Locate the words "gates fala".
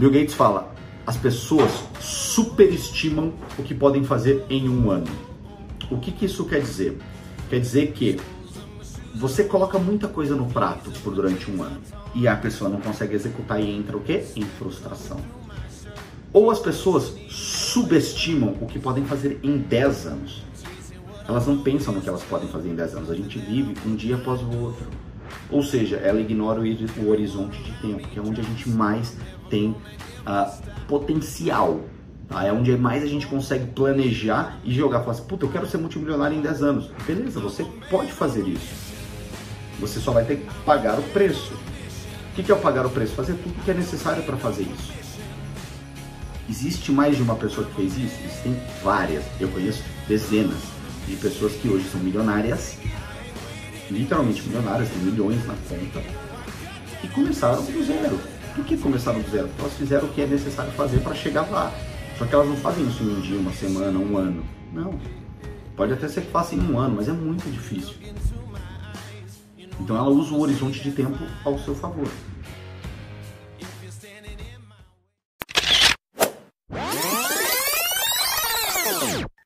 0.10-0.72